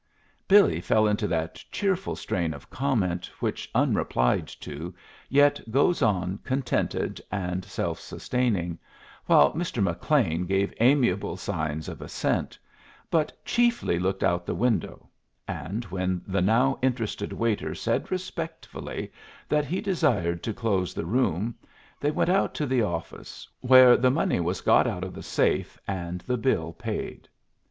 Billy 0.47 0.81
fell 0.81 1.05
into 1.05 1.27
that 1.27 1.63
cheerful 1.71 2.15
strain 2.15 2.55
of 2.55 2.71
comment 2.71 3.27
which, 3.39 3.69
unreplied 3.75 4.47
to, 4.47 4.95
yet 5.29 5.61
goes 5.69 6.01
on 6.01 6.39
contented 6.39 7.21
and 7.31 7.63
self 7.63 7.99
sustaining, 7.99 8.79
while 9.27 9.53
Mr. 9.53 9.79
McLean 9.79 10.47
gave 10.47 10.73
amiable 10.79 11.37
signs 11.37 11.87
of 11.87 12.01
assent, 12.01 12.57
but 13.11 13.45
chiefly 13.45 13.99
looked 13.99 14.23
out 14.23 14.39
of 14.39 14.45
the 14.47 14.55
window; 14.55 15.07
and 15.47 15.85
when 15.91 16.23
the 16.25 16.41
now 16.41 16.79
interested 16.81 17.31
waiter 17.31 17.75
said 17.75 18.09
respectfully 18.09 19.11
that 19.47 19.65
he 19.65 19.81
desired 19.81 20.41
to 20.41 20.51
close 20.51 20.95
the 20.95 21.05
room, 21.05 21.53
they 21.99 22.09
went 22.09 22.31
out 22.31 22.55
to 22.55 22.65
the 22.65 22.81
office, 22.81 23.47
where 23.59 23.95
the 23.95 24.09
money 24.09 24.39
was 24.39 24.61
got 24.61 24.87
out 24.87 25.03
of 25.03 25.13
the 25.13 25.21
safe 25.21 25.77
and 25.87 26.21
the 26.21 26.37
bill 26.37 26.73
paid. 26.73 27.29